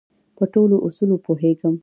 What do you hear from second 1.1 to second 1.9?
پوهېږم.